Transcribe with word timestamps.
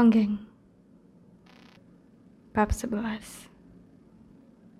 Ronggeng 0.00 0.40
Bab 2.56 2.72
11 2.72 2.88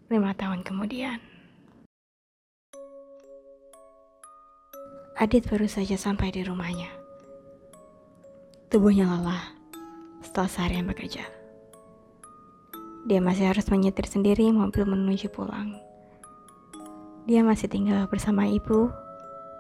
Lima 0.09 0.33
tahun 0.33 0.65
kemudian. 0.65 1.21
Adit 5.21 5.45
baru 5.45 5.69
saja 5.69 6.01
sampai 6.01 6.33
di 6.33 6.41
rumahnya. 6.41 6.89
Tubuhnya 8.73 9.13
lelah 9.13 9.45
setelah 10.25 10.49
seharian 10.49 10.89
bekerja. 10.89 11.29
Dia 13.05 13.21
masih 13.21 13.53
harus 13.53 13.69
menyetir 13.69 14.09
sendiri 14.09 14.49
mobil 14.49 14.89
menuju 14.89 15.29
pulang. 15.29 15.77
Dia 17.29 17.45
masih 17.45 17.69
tinggal 17.69 18.09
bersama 18.09 18.49
ibu 18.49 18.89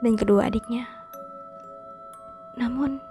dan 0.01 0.17
kedua 0.17 0.49
adiknya. 0.49 0.89
Namun 2.57 3.10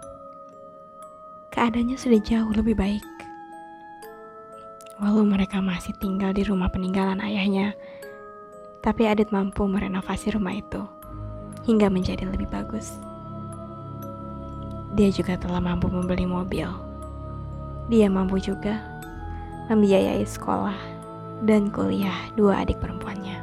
keadaannya 1.49 1.97
sudah 1.97 2.21
jauh 2.21 2.53
lebih 2.53 2.77
baik. 2.77 3.05
Walau 5.01 5.25
mereka 5.25 5.63
masih 5.63 5.95
tinggal 5.97 6.35
di 6.35 6.45
rumah 6.45 6.69
peninggalan 6.69 7.23
ayahnya, 7.23 7.73
tapi 8.85 9.09
Adit 9.09 9.33
mampu 9.33 9.65
merenovasi 9.65 10.35
rumah 10.35 10.53
itu 10.53 10.83
hingga 11.65 11.89
menjadi 11.89 12.27
lebih 12.27 12.47
bagus. 12.51 12.99
Dia 14.93 15.09
juga 15.13 15.39
telah 15.39 15.61
mampu 15.61 15.87
membeli 15.87 16.27
mobil. 16.27 16.67
Dia 17.89 18.07
mampu 18.11 18.37
juga 18.37 18.81
membiayai 19.71 20.25
sekolah 20.25 20.77
dan 21.45 21.71
kuliah 21.71 22.29
dua 22.35 22.61
adik 22.65 22.77
perempuannya. 22.83 23.37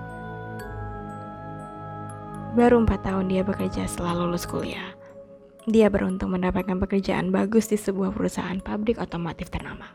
Baru 2.56 2.80
empat 2.84 3.04
tahun 3.04 3.28
dia 3.28 3.44
bekerja 3.44 3.84
setelah 3.84 4.24
lulus 4.24 4.48
kuliah 4.48 4.95
dia 5.66 5.90
beruntung 5.90 6.30
mendapatkan 6.30 6.78
pekerjaan 6.78 7.34
bagus 7.34 7.66
di 7.66 7.74
sebuah 7.74 8.14
perusahaan 8.14 8.62
pabrik 8.62 9.02
otomotif 9.02 9.50
ternama. 9.50 9.90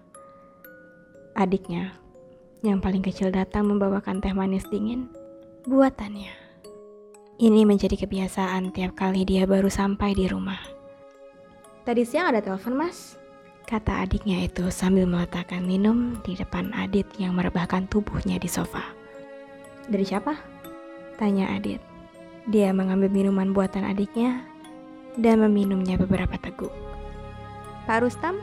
Adiknya, 1.32 1.96
yang 2.60 2.84
paling 2.84 3.00
kecil 3.00 3.32
datang 3.32 3.72
membawakan 3.72 4.20
teh 4.20 4.36
manis 4.36 4.68
dingin 4.68 5.08
buatannya. 5.64 6.36
Ini 7.40 7.64
menjadi 7.64 7.96
kebiasaan 7.98 8.76
tiap 8.76 9.00
kali 9.00 9.24
dia 9.24 9.48
baru 9.48 9.72
sampai 9.72 10.14
di 10.14 10.28
rumah. 10.28 10.60
Tadi 11.88 12.04
siang 12.06 12.36
ada 12.36 12.44
telepon, 12.44 12.78
Mas. 12.78 13.18
Kata 13.66 14.04
adiknya 14.04 14.46
itu 14.46 14.68
sambil 14.70 15.08
meletakkan 15.08 15.64
minum 15.64 16.20
di 16.28 16.36
depan 16.36 16.76
Adit 16.76 17.08
yang 17.16 17.34
merebahkan 17.40 17.88
tubuhnya 17.88 18.36
di 18.36 18.52
sofa. 18.52 18.84
Dari 19.88 20.04
siapa? 20.04 20.36
Tanya 21.16 21.48
Adit. 21.56 21.80
Dia 22.52 22.76
mengambil 22.76 23.08
minuman 23.08 23.56
buatan 23.56 23.88
adiknya 23.88 24.51
dan 25.20 25.44
meminumnya 25.44 26.00
beberapa 26.00 26.40
teguk. 26.40 26.72
Pak 27.90 28.06
Rustam, 28.06 28.40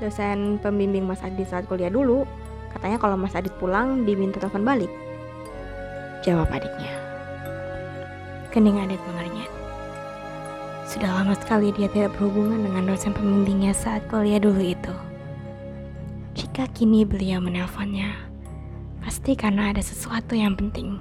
dosen 0.00 0.56
pembimbing 0.62 1.04
Mas 1.04 1.20
Adit 1.20 1.50
saat 1.50 1.68
kuliah 1.68 1.92
dulu, 1.92 2.24
katanya 2.72 2.96
kalau 2.96 3.16
Mas 3.18 3.36
Adit 3.36 3.52
pulang 3.60 4.08
diminta 4.08 4.40
telepon 4.40 4.64
balik. 4.64 4.88
Jawab 6.22 6.48
adiknya. 6.48 6.92
Kening 8.54 8.78
Adit 8.80 9.00
mengernyit. 9.10 9.50
Sudah 10.86 11.08
lama 11.08 11.34
sekali 11.36 11.72
dia 11.72 11.88
tidak 11.90 12.14
berhubungan 12.16 12.68
dengan 12.68 12.84
dosen 12.92 13.16
pembimbingnya 13.16 13.72
saat 13.72 14.04
kuliah 14.08 14.38
dulu 14.38 14.60
itu. 14.60 14.94
Jika 16.32 16.68
kini 16.72 17.04
beliau 17.04 17.44
menelponnya, 17.44 18.12
pasti 19.04 19.36
karena 19.36 19.72
ada 19.74 19.82
sesuatu 19.84 20.32
yang 20.32 20.56
penting. 20.56 20.96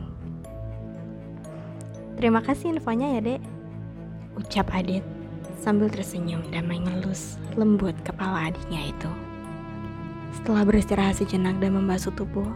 Terima 2.19 2.43
kasih 2.43 2.75
infonya 2.75 3.19
ya, 3.19 3.21
Dek 3.23 3.50
ucap 4.39 4.67
Adit 4.71 5.03
sambil 5.61 5.87
tersenyum 5.91 6.41
dan 6.49 6.65
mengelus 6.65 7.37
lembut 7.53 7.93
kepala 8.01 8.49
adiknya 8.49 8.89
itu. 8.89 9.11
Setelah 10.31 10.63
beristirahat 10.63 11.19
sejenak 11.19 11.59
dan 11.59 11.75
membasuh 11.75 12.09
tubuh, 12.15 12.47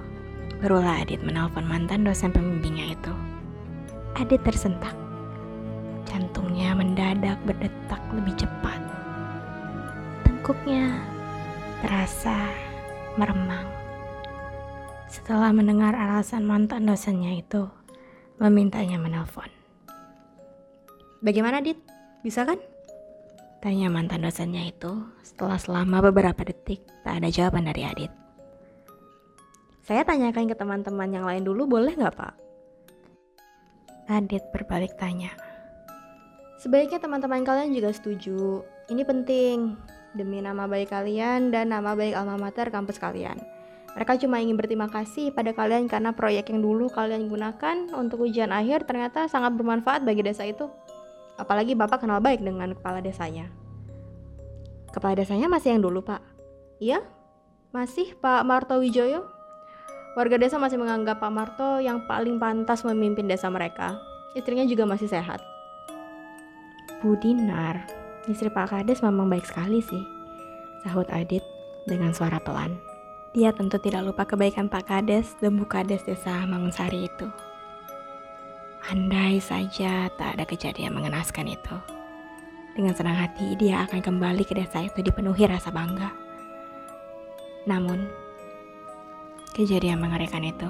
barulah 0.63 1.03
Adit 1.03 1.21
menelpon 1.21 1.67
mantan 1.67 2.07
dosen 2.07 2.31
pembimbingnya 2.31 2.95
itu. 2.95 3.13
Adit 4.15 4.41
tersentak. 4.41 4.95
Jantungnya 6.07 6.71
mendadak 6.71 7.35
berdetak 7.43 7.99
lebih 8.15 8.33
cepat. 8.39 8.79
Tengkuknya 10.23 11.03
terasa 11.83 12.47
meremang. 13.19 13.67
Setelah 15.11 15.51
mendengar 15.51 15.95
alasan 15.95 16.43
mantan 16.43 16.87
dosennya 16.87 17.39
itu, 17.39 17.67
memintanya 18.39 18.99
menelpon. 18.99 19.54
Bagaimana 21.25 21.57
Dit? 21.57 21.81
Bisa 22.21 22.45
kan? 22.45 22.61
Tanya 23.57 23.89
mantan 23.89 24.21
dosennya 24.21 24.61
itu 24.69 25.09
setelah 25.25 25.57
selama 25.57 26.13
beberapa 26.13 26.45
detik 26.45 26.85
tak 27.01 27.17
ada 27.17 27.33
jawaban 27.33 27.65
dari 27.65 27.81
Adit. 27.81 28.13
Saya 29.81 30.05
tanyakan 30.05 30.45
ke 30.45 30.53
teman-teman 30.53 31.09
yang 31.09 31.25
lain 31.25 31.41
dulu 31.41 31.65
boleh 31.65 31.97
nggak 31.97 32.13
pak? 32.13 32.33
Adit 34.05 34.45
berbalik 34.53 34.93
tanya. 35.01 35.33
Sebaiknya 36.61 37.01
teman-teman 37.01 37.41
kalian 37.41 37.73
juga 37.73 37.89
setuju. 37.89 38.61
Ini 38.93 39.01
penting 39.01 39.73
demi 40.13 40.45
nama 40.45 40.69
baik 40.69 40.93
kalian 40.93 41.49
dan 41.49 41.73
nama 41.73 41.97
baik 41.97 42.13
alma 42.13 42.37
mater 42.37 42.69
kampus 42.69 43.01
kalian. 43.01 43.41
Mereka 43.97 44.21
cuma 44.21 44.45
ingin 44.45 44.61
berterima 44.61 44.93
kasih 44.93 45.33
pada 45.33 45.57
kalian 45.57 45.89
karena 45.89 46.13
proyek 46.13 46.53
yang 46.53 46.61
dulu 46.61 46.85
kalian 46.93 47.25
gunakan 47.25 47.89
untuk 47.97 48.29
ujian 48.29 48.53
akhir 48.53 48.85
ternyata 48.85 49.25
sangat 49.25 49.57
bermanfaat 49.57 50.05
bagi 50.05 50.21
desa 50.21 50.45
itu. 50.45 50.69
Apalagi 51.35 51.75
Bapak 51.75 52.03
kenal 52.03 52.23
baik 52.23 52.39
dengan 52.39 52.71
kepala 52.71 53.03
desanya. 53.03 53.51
Kepala 54.91 55.19
desanya 55.19 55.51
masih 55.51 55.75
yang 55.75 55.83
dulu, 55.83 55.99
Pak? 56.03 56.23
Iya? 56.79 57.03
Masih 57.75 58.15
Pak 58.19 58.47
Marto 58.47 58.79
Wijoyo? 58.79 59.27
Warga 60.15 60.39
desa 60.39 60.55
masih 60.55 60.79
menganggap 60.79 61.19
Pak 61.19 61.31
Marto 61.31 61.83
yang 61.83 62.07
paling 62.07 62.39
pantas 62.39 62.87
memimpin 62.87 63.27
desa 63.27 63.51
mereka. 63.51 63.99
Istrinya 64.31 64.63
juga 64.63 64.87
masih 64.87 65.11
sehat. 65.11 65.43
Bu 67.03 67.19
Dinar, 67.19 67.83
istri 68.31 68.47
Pak 68.47 68.71
Kades 68.71 69.03
memang 69.03 69.27
baik 69.27 69.43
sekali 69.43 69.83
sih, 69.83 70.03
sahut 70.87 71.05
Adit 71.11 71.43
dengan 71.83 72.15
suara 72.15 72.39
pelan. 72.39 72.79
Dia 73.35 73.51
tentu 73.51 73.75
tidak 73.75 74.07
lupa 74.07 74.23
kebaikan 74.23 74.71
Pak 74.71 74.87
Kades 74.87 75.35
dan 75.43 75.59
Bu 75.59 75.67
Kades 75.67 76.07
desa 76.07 76.47
Mangunsari 76.47 77.11
itu. 77.11 77.27
Andai 78.85 79.41
saja 79.41 80.13
tak 80.13 80.37
ada 80.37 80.45
kejadian 80.45 80.93
mengenaskan 80.93 81.49
itu. 81.49 81.75
Dengan 82.77 82.93
senang 82.93 83.17
hati 83.17 83.57
dia 83.57 83.81
akan 83.81 83.97
kembali 83.97 84.45
ke 84.45 84.53
desa 84.53 84.85
itu 84.85 85.01
dipenuhi 85.01 85.49
rasa 85.49 85.73
bangga. 85.73 86.13
Namun, 87.65 88.05
kejadian 89.57 89.97
mengerikan 89.97 90.45
itu 90.45 90.69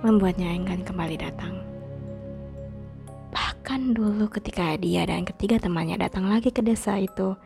membuatnya 0.00 0.48
enggan 0.48 0.80
kembali 0.80 1.20
datang. 1.20 1.60
Bahkan 3.36 3.92
dulu 3.92 4.24
ketika 4.32 4.72
dia 4.80 5.04
dan 5.04 5.28
ketiga 5.28 5.60
temannya 5.60 6.00
datang 6.00 6.24
lagi 6.24 6.48
ke 6.56 6.64
desa 6.64 6.96
itu 6.96 7.36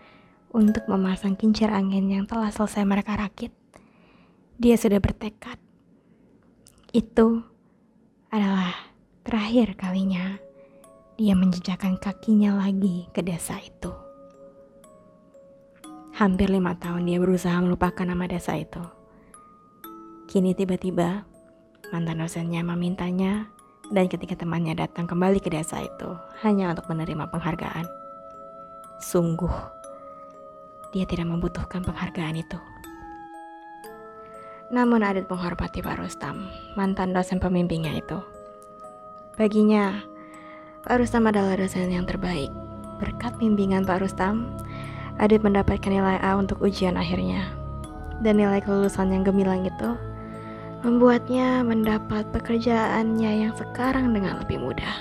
untuk 0.55 0.87
memasang 0.87 1.35
kincir 1.35 1.67
angin 1.67 2.07
yang 2.07 2.31
telah 2.31 2.55
selesai 2.55 2.87
mereka 2.87 3.19
rakit, 3.19 3.51
dia 4.55 4.79
sudah 4.79 5.03
bertekad. 5.03 5.59
Itu 6.95 7.43
adalah 8.31 8.88
Terakhir 9.29 9.77
kalinya, 9.77 10.41
dia 11.21 11.37
menjejakkan 11.37 12.01
kakinya 12.01 12.65
lagi 12.65 13.13
ke 13.13 13.21
desa 13.21 13.61
itu. 13.61 13.93
Hampir 16.17 16.49
lima 16.49 16.73
tahun 16.81 17.05
dia 17.05 17.21
berusaha 17.21 17.61
melupakan 17.61 18.09
nama 18.09 18.25
desa 18.25 18.57
itu. 18.57 18.81
Kini 20.33 20.57
tiba-tiba, 20.57 21.29
mantan 21.93 22.25
dosennya 22.25 22.65
memintanya 22.65 23.53
dan 23.93 24.09
ketika 24.09 24.33
temannya 24.33 24.73
datang 24.73 25.05
kembali 25.05 25.45
ke 25.45 25.53
desa 25.53 25.85
itu 25.85 26.09
hanya 26.41 26.73
untuk 26.73 26.89
menerima 26.89 27.29
penghargaan. 27.29 27.85
Sungguh, 29.05 29.53
dia 30.97 31.05
tidak 31.05 31.29
membutuhkan 31.29 31.85
penghargaan 31.85 32.41
itu. 32.41 32.57
Namun 34.73 35.05
Adit 35.05 35.29
menghormati 35.29 35.85
Pak 35.85 36.01
Rustam, 36.01 36.49
mantan 36.81 37.13
dosen 37.13 37.37
pembimbingnya 37.37 37.93
itu. 37.93 38.38
Baginya, 39.39 40.03
Pak 40.83 40.99
Rustam 40.99 41.31
adalah 41.31 41.55
dosen 41.55 41.95
yang 41.95 42.03
terbaik. 42.03 42.51
Berkat 42.99 43.39
bimbingan 43.39 43.87
Pak 43.87 44.03
Rustam, 44.03 44.51
Adit 45.23 45.47
mendapatkan 45.47 45.95
nilai 45.95 46.19
A 46.19 46.35
untuk 46.35 46.59
ujian 46.59 46.99
akhirnya. 46.99 47.47
Dan 48.19 48.43
nilai 48.43 48.59
kelulusan 48.59 49.15
yang 49.15 49.23
gemilang 49.23 49.63
itu 49.63 49.95
membuatnya 50.83 51.63
mendapat 51.63 52.27
pekerjaannya 52.35 53.47
yang 53.47 53.55
sekarang 53.55 54.11
dengan 54.11 54.43
lebih 54.43 54.59
mudah. 54.59 54.97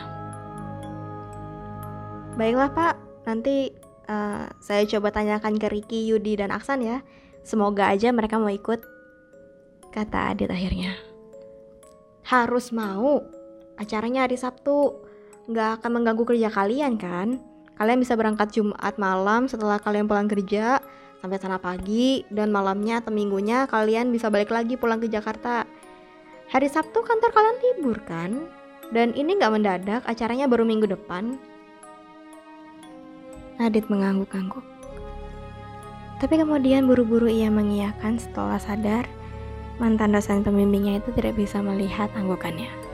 Baiklah 2.38 2.70
Pak, 2.70 2.96
nanti 3.26 3.74
uh, 4.06 4.46
saya 4.62 4.86
coba 4.86 5.10
tanyakan 5.14 5.58
ke 5.58 5.66
Ricky, 5.70 6.06
Yudi, 6.14 6.38
dan 6.38 6.54
Aksan 6.54 6.86
ya. 6.86 7.02
Semoga 7.42 7.90
aja 7.90 8.14
mereka 8.14 8.38
mau 8.38 8.54
ikut, 8.54 8.86
kata 9.90 10.34
Adit 10.34 10.54
akhirnya. 10.54 10.94
Harus 12.22 12.70
mau, 12.70 13.26
acaranya 13.78 14.26
hari 14.26 14.38
Sabtu 14.38 14.98
nggak 15.48 15.82
akan 15.82 16.02
mengganggu 16.02 16.24
kerja 16.28 16.50
kalian 16.52 17.00
kan 17.00 17.40
kalian 17.78 18.02
bisa 18.02 18.18
berangkat 18.18 18.52
Jumat 18.52 18.98
malam 18.98 19.46
setelah 19.46 19.78
kalian 19.78 20.10
pulang 20.10 20.26
kerja 20.26 20.82
sampai 21.22 21.38
sana 21.42 21.58
pagi 21.58 22.26
dan 22.30 22.54
malamnya 22.54 23.02
atau 23.02 23.14
minggunya 23.14 23.66
kalian 23.70 24.10
bisa 24.14 24.30
balik 24.30 24.54
lagi 24.54 24.78
pulang 24.78 25.02
ke 25.02 25.10
Jakarta. 25.10 25.66
Hari 26.48 26.68
Sabtu 26.72 27.04
kantor 27.04 27.32
kalian 27.34 27.58
libur 27.60 27.98
kan? 28.08 28.32
Dan 28.88 29.12
ini 29.20 29.36
nggak 29.36 29.52
mendadak, 29.52 30.02
acaranya 30.08 30.48
baru 30.48 30.64
minggu 30.64 30.88
depan. 30.88 31.36
Adit 33.60 33.92
mengangguk-angguk. 33.92 34.64
Tapi 36.18 36.40
kemudian 36.40 36.88
buru-buru 36.88 37.28
ia 37.28 37.52
mengiyakan 37.52 38.16
setelah 38.18 38.58
sadar 38.58 39.06
mantan 39.78 40.16
dosen 40.16 40.42
pembimbingnya 40.42 41.04
itu 41.04 41.14
tidak 41.14 41.38
bisa 41.38 41.62
melihat 41.62 42.10
anggukannya. 42.16 42.87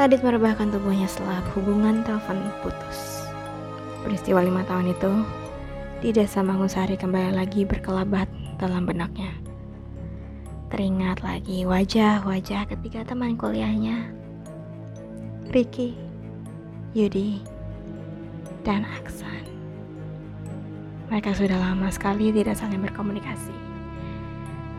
Adit 0.00 0.24
merebahkan 0.24 0.72
tubuhnya 0.72 1.04
setelah 1.04 1.44
hubungan 1.52 2.00
telepon 2.08 2.40
putus. 2.64 3.28
Peristiwa 4.00 4.40
lima 4.40 4.64
tahun 4.64 4.96
itu 4.96 5.12
di 6.00 6.08
desa 6.08 6.40
Mangusari 6.40 6.96
kembali 6.96 7.36
lagi 7.36 7.68
berkelabat 7.68 8.24
dalam 8.56 8.88
benaknya. 8.88 9.28
Teringat 10.72 11.20
lagi 11.20 11.68
wajah-wajah 11.68 12.72
ketika 12.72 13.12
teman 13.12 13.36
kuliahnya, 13.36 14.08
Ricky, 15.52 15.92
Yudi, 16.96 17.44
dan 18.64 18.88
Aksan. 19.04 19.44
Mereka 21.12 21.36
sudah 21.36 21.60
lama 21.60 21.92
sekali 21.92 22.32
tidak 22.32 22.56
saling 22.56 22.80
berkomunikasi. 22.80 23.52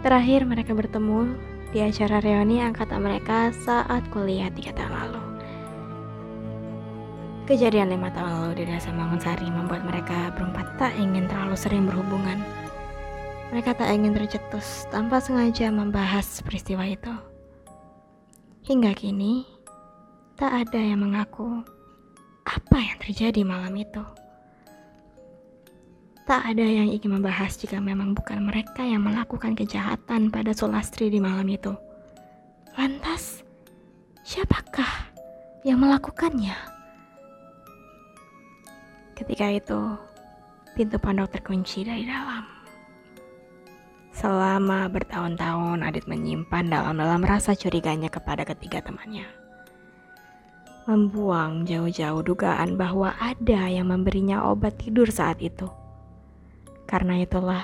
Terakhir 0.01 0.50
mereka 0.50 0.73
bertemu 0.73 1.29
di 1.71 1.79
acara 1.79 2.19
reuni 2.19 2.59
angkatan 2.59 3.00
mereka 3.00 3.56
saat 3.63 4.03
kuliah 4.12 4.51
tiga 4.51 4.75
tahun 4.75 4.91
lalu. 4.91 5.21
Kejadian 7.47 7.95
lima 7.95 8.12
tahun 8.12 8.31
lalu 8.31 8.51
di 8.59 8.63
desa 8.68 8.91
Mangunsari 8.91 9.47
membuat 9.47 9.83
mereka 9.88 10.35
berempat 10.35 10.68
tak 10.75 10.94
ingin 11.00 11.27
terlalu 11.31 11.56
sering 11.56 11.88
berhubungan. 11.88 12.39
Mereka 13.51 13.75
tak 13.75 13.91
ingin 13.91 14.15
tercetus 14.15 14.88
tanpa 14.91 15.19
sengaja 15.19 15.68
membahas 15.71 16.39
peristiwa 16.44 16.88
itu. 16.88 17.12
Hingga 18.68 18.95
kini, 18.95 19.44
tak 20.39 20.68
ada 20.68 20.79
yang 20.79 21.03
mengaku 21.03 21.59
apa 22.47 22.77
yang 22.79 22.97
terjadi 23.00 23.41
malam 23.44 23.75
itu. 23.75 24.03
Tak 26.31 26.48
ada 26.48 26.63
yang 26.63 26.88
ingin 26.88 27.19
membahas 27.19 27.60
jika 27.60 27.83
memang 27.83 28.16
bukan 28.16 28.39
mereka 28.39 28.88
yang 28.88 29.04
melakukan 29.04 29.51
kejahatan 29.51 30.31
pada 30.31 30.56
Sulastri 30.56 31.12
di 31.12 31.19
malam 31.19 31.44
itu. 31.51 31.75
Lantas, 32.80 33.44
siapakah 34.24 35.12
yang 35.68 35.83
melakukannya? 35.83 36.56
Ketika 39.12 39.44
itu, 39.51 40.00
pintu 40.72 40.95
pondok 41.04 41.36
terkunci 41.36 41.83
dari 41.83 42.07
dalam. 42.07 42.48
Selama 44.16 44.88
bertahun-tahun, 44.88 45.83
Adit 45.83 46.07
menyimpan 46.07 46.72
dalam-dalam 46.72 47.28
rasa 47.28 47.60
curiganya 47.60 48.07
kepada 48.07 48.48
ketiga 48.48 48.80
temannya. 48.80 49.28
Membuang 50.88 51.68
jauh-jauh 51.68 52.24
dugaan 52.24 52.80
bahwa 52.80 53.19
ada 53.19 53.68
yang 53.68 53.92
memberinya 53.92 54.48
obat 54.48 54.80
tidur 54.80 55.12
saat 55.12 55.44
itu. 55.44 55.81
Karena 56.92 57.24
itulah, 57.24 57.64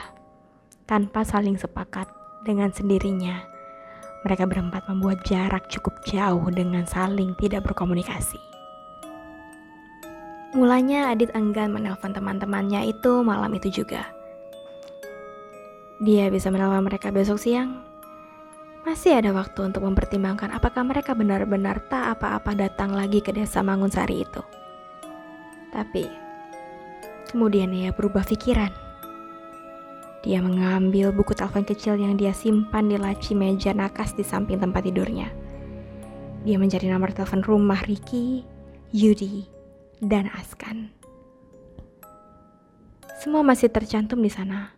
tanpa 0.87 1.27
saling 1.27 1.59
sepakat 1.59 2.07
dengan 2.47 2.71
sendirinya, 2.71 3.43
mereka 4.23 4.47
berempat 4.47 4.87
membuat 4.87 5.27
jarak 5.27 5.67
cukup 5.67 5.99
jauh 6.07 6.47
dengan 6.47 6.87
saling 6.87 7.35
tidak 7.35 7.67
berkomunikasi. 7.67 8.39
Mulanya 10.55 11.11
Adit 11.11 11.35
enggan 11.35 11.75
menelpon 11.75 12.15
teman-temannya 12.15 12.87
itu 12.87 13.19
malam 13.19 13.51
itu 13.51 13.83
juga. 13.83 14.07
Dia 15.99 16.31
bisa 16.31 16.47
menelpon 16.47 16.87
mereka 16.87 17.11
besok 17.11 17.35
siang. 17.35 17.83
Masih 18.87 19.19
ada 19.19 19.35
waktu 19.35 19.59
untuk 19.67 19.83
mempertimbangkan 19.83 20.55
apakah 20.55 20.87
mereka 20.87 21.11
benar-benar 21.11 21.83
tak 21.91 22.15
apa-apa 22.15 22.55
datang 22.55 22.95
lagi 22.95 23.19
ke 23.19 23.35
desa 23.35 23.59
Mangunsari 23.59 24.23
itu. 24.23 24.39
Tapi, 25.75 26.07
kemudian 27.27 27.75
ia 27.75 27.91
berubah 27.91 28.23
pikiran. 28.23 28.86
Dia 30.25 30.41
mengambil 30.41 31.13
buku 31.13 31.37
telepon 31.37 31.61
kecil 31.61 31.99
yang 32.01 32.17
dia 32.17 32.33
simpan 32.33 32.89
di 32.89 32.97
laci 32.97 33.37
meja 33.37 33.69
nakas 33.75 34.17
di 34.17 34.25
samping 34.25 34.57
tempat 34.57 34.89
tidurnya. 34.89 35.29
Dia 36.41 36.57
mencari 36.57 36.89
nomor 36.89 37.13
telepon 37.13 37.45
rumah 37.45 37.77
Ricky, 37.85 38.41
Yudi, 38.89 39.45
dan 40.01 40.31
Askan. 40.33 40.89
Semua 43.21 43.45
masih 43.45 43.69
tercantum 43.69 44.21
di 44.21 44.31
sana. 44.31 44.73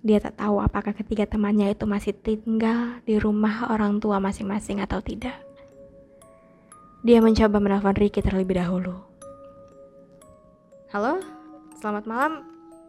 Dia 0.00 0.16
tak 0.16 0.40
tahu 0.40 0.64
apakah 0.64 0.96
ketiga 0.96 1.28
temannya 1.28 1.76
itu 1.76 1.84
masih 1.84 2.16
tinggal 2.16 3.04
di 3.04 3.20
rumah 3.20 3.68
orang 3.68 4.00
tua 4.00 4.16
masing-masing 4.16 4.80
atau 4.80 5.04
tidak. 5.04 5.36
Dia 7.04 7.20
mencoba 7.20 7.60
menelpon 7.60 7.96
Ricky 7.96 8.20
terlebih 8.20 8.60
dahulu. 8.60 8.96
Halo, 10.92 11.20
selamat 11.80 12.04
malam. 12.04 12.32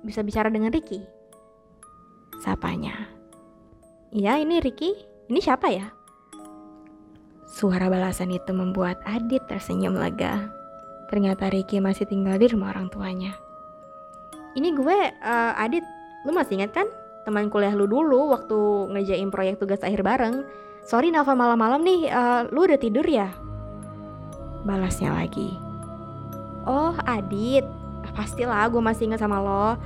Bisa 0.01 0.25
bicara 0.25 0.49
dengan 0.49 0.73
Ricky? 0.73 1.20
Sapanya. 2.41 3.05
Iya, 4.09 4.41
ini 4.41 4.57
Ricky. 4.57 4.97
Ini 5.29 5.39
siapa 5.39 5.69
ya? 5.69 5.93
Suara 7.45 7.85
balasan 7.85 8.33
itu 8.33 8.49
membuat 8.49 8.97
Adit 9.05 9.45
tersenyum 9.45 9.93
lega. 9.93 10.49
Ternyata 11.13 11.53
Ricky 11.53 11.77
masih 11.77 12.09
tinggal 12.09 12.41
di 12.41 12.49
rumah 12.49 12.73
orang 12.73 12.89
tuanya. 12.89 13.37
Ini 14.57 14.73
gue, 14.73 14.97
uh, 15.21 15.53
Adit, 15.55 15.85
lu 16.25 16.33
masih 16.33 16.57
ingat 16.57 16.73
kan? 16.73 16.87
Teman 17.23 17.53
kuliah 17.53 17.77
lu 17.77 17.85
dulu 17.85 18.33
waktu 18.33 18.57
ngejain 18.89 19.29
proyek 19.29 19.61
tugas 19.61 19.85
akhir 19.85 20.01
bareng. 20.01 20.41
Sorry 20.81 21.13
Nafa 21.13 21.37
malam-malam 21.37 21.85
nih, 21.85 22.09
uh, 22.09 22.49
lu 22.49 22.65
udah 22.65 22.79
tidur 22.81 23.05
ya? 23.05 23.29
Balasnya 24.65 25.13
lagi. 25.13 25.53
Oh 26.65 26.97
Adit, 27.05 27.63
pastilah 28.17 28.65
gue 28.73 28.81
masih 28.81 29.13
ingat 29.13 29.21
sama 29.21 29.37
lo. 29.37 29.77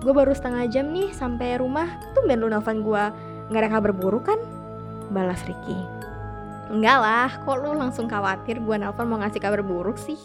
Gue 0.00 0.12
baru 0.16 0.32
setengah 0.32 0.64
jam 0.72 0.88
nih 0.90 1.12
sampai 1.12 1.60
rumah, 1.60 1.88
tumben 2.16 2.40
lu 2.40 2.48
nelfon 2.48 2.80
gue. 2.80 3.04
Gak 3.52 3.60
ada 3.60 3.70
kabar 3.70 3.92
buruk 3.92 4.28
kan? 4.28 4.40
Balas 5.12 5.44
Ricky. 5.44 5.76
Enggak 6.70 6.98
lah, 7.02 7.30
kok 7.42 7.56
lu 7.60 7.74
langsung 7.76 8.08
khawatir 8.08 8.62
gue 8.62 8.76
nelfon 8.80 9.06
mau 9.10 9.20
ngasih 9.20 9.42
kabar 9.42 9.60
buruk 9.60 10.00
sih? 10.00 10.18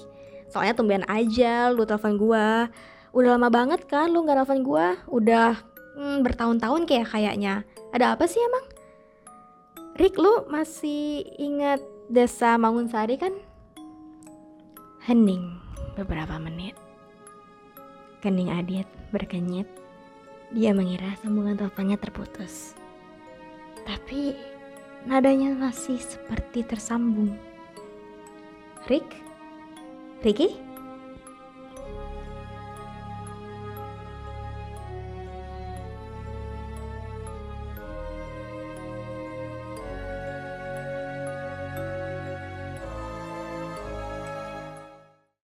Soalnya 0.49 0.77
tumben 0.77 1.03
aja 1.09 1.73
lu 1.73 1.83
telepon 1.83 2.15
gua. 2.15 2.69
Udah 3.15 3.39
lama 3.39 3.49
banget 3.49 3.87
kan 3.87 4.11
lu 4.11 4.23
nggak 4.23 4.43
telepon 4.43 4.61
gua? 4.61 4.87
Udah 5.09 5.57
hmm, 5.97 6.21
bertahun-tahun 6.23 6.85
kayak 6.85 7.09
kayaknya. 7.09 7.67
Ada 7.95 8.15
apa 8.15 8.27
sih 8.27 8.39
emang? 8.39 8.65
Rick, 9.95 10.19
lu 10.19 10.43
masih 10.51 11.23
ingat 11.39 11.79
desa 12.11 12.59
Mangunsari 12.59 13.15
kan? 13.15 13.31
Hening 15.07 15.55
beberapa 15.95 16.35
menit. 16.41 16.75
Kening 18.25 18.49
Adit 18.57 18.89
berkenyit. 19.13 19.69
Dia 20.49 20.73
mengira 20.73 21.13
sambungan 21.21 21.61
teleponnya 21.61 21.93
terputus. 21.93 22.73
Tapi 23.85 24.33
nadanya 25.05 25.53
masih 25.53 26.01
seperti 26.01 26.65
tersambung. 26.65 27.37
Rick? 28.89 29.05
Ricky? 30.25 30.57